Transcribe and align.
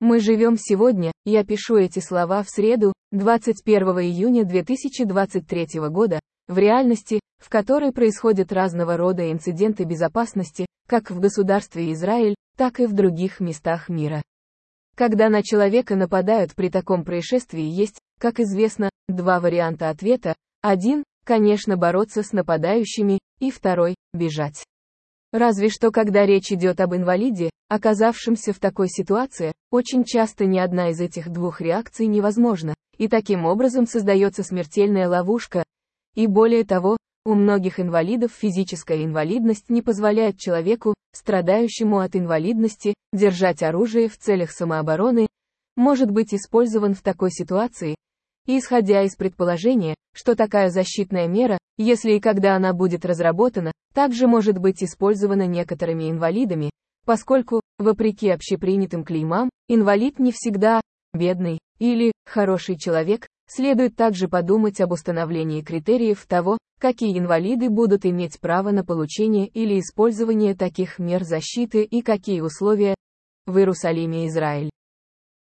Мы 0.00 0.20
живем 0.20 0.58
сегодня, 0.58 1.10
я 1.24 1.42
пишу 1.42 1.76
эти 1.76 2.00
слова 2.00 2.42
в 2.42 2.50
среду, 2.50 2.92
21 3.12 4.00
июня 4.00 4.44
2023 4.44 5.80
года, 5.88 6.20
в 6.48 6.58
реальности, 6.58 7.20
в 7.38 7.48
которой 7.48 7.92
происходят 7.92 8.52
разного 8.52 8.98
рода 8.98 9.32
инциденты 9.32 9.84
безопасности, 9.84 10.66
как 10.86 11.10
в 11.10 11.18
государстве 11.18 11.94
Израиль, 11.94 12.34
так 12.58 12.78
и 12.78 12.84
в 12.84 12.92
других 12.92 13.40
местах 13.40 13.88
мира. 13.88 14.22
Когда 14.96 15.30
на 15.30 15.42
человека 15.42 15.96
нападают 15.96 16.54
при 16.54 16.68
таком 16.68 17.02
происшествии 17.02 17.64
есть, 17.64 17.98
как 18.20 18.38
известно, 18.38 18.90
два 19.08 19.40
варианта 19.40 19.88
ответа. 19.88 20.34
Один, 20.60 21.04
конечно, 21.24 21.78
бороться 21.78 22.22
с 22.22 22.32
нападающими, 22.32 23.18
и 23.40 23.50
второй, 23.50 23.94
бежать. 24.12 24.66
Разве 25.32 25.68
что 25.68 25.90
когда 25.90 26.24
речь 26.24 26.52
идет 26.52 26.80
об 26.80 26.94
инвалиде, 26.94 27.50
оказавшемся 27.68 28.52
в 28.52 28.58
такой 28.58 28.88
ситуации, 28.88 29.52
очень 29.70 30.04
часто 30.04 30.46
ни 30.46 30.58
одна 30.58 30.90
из 30.90 31.00
этих 31.00 31.28
двух 31.30 31.60
реакций 31.60 32.06
невозможна, 32.06 32.74
и 32.96 33.08
таким 33.08 33.44
образом 33.44 33.86
создается 33.86 34.42
смертельная 34.42 35.08
ловушка. 35.08 35.64
И 36.14 36.26
более 36.26 36.64
того, 36.64 36.96
у 37.24 37.34
многих 37.34 37.80
инвалидов 37.80 38.30
физическая 38.32 39.04
инвалидность 39.04 39.68
не 39.68 39.82
позволяет 39.82 40.38
человеку, 40.38 40.94
страдающему 41.12 41.98
от 41.98 42.14
инвалидности, 42.14 42.94
держать 43.12 43.62
оружие 43.62 44.08
в 44.08 44.16
целях 44.16 44.52
самообороны, 44.52 45.26
может 45.74 46.10
быть 46.10 46.32
использован 46.32 46.94
в 46.94 47.02
такой 47.02 47.30
ситуации, 47.30 47.96
и 48.46 48.58
исходя 48.58 49.02
из 49.02 49.16
предположения, 49.16 49.96
что 50.14 50.36
такая 50.36 50.70
защитная 50.70 51.26
мера, 51.26 51.58
если 51.76 52.12
и 52.12 52.20
когда 52.20 52.54
она 52.54 52.72
будет 52.72 53.04
разработана, 53.04 53.72
также 53.96 54.26
может 54.26 54.58
быть 54.58 54.84
использована 54.84 55.46
некоторыми 55.46 56.10
инвалидами, 56.10 56.68
поскольку, 57.06 57.62
вопреки 57.78 58.28
общепринятым 58.28 59.04
клеймам, 59.04 59.48
инвалид 59.68 60.18
не 60.18 60.32
всегда 60.32 60.82
бедный 61.14 61.58
или 61.78 62.12
хороший 62.26 62.76
человек, 62.76 63.26
следует 63.48 63.96
также 63.96 64.28
подумать 64.28 64.82
об 64.82 64.92
установлении 64.92 65.62
критериев 65.62 66.26
того, 66.26 66.58
какие 66.78 67.18
инвалиды 67.18 67.70
будут 67.70 68.04
иметь 68.04 68.38
право 68.38 68.70
на 68.70 68.84
получение 68.84 69.46
или 69.46 69.80
использование 69.80 70.54
таких 70.54 70.98
мер 70.98 71.24
защиты 71.24 71.82
и 71.82 72.02
какие 72.02 72.42
условия 72.42 72.96
в 73.46 73.56
Иерусалиме 73.56 74.26
Израиль. 74.26 74.68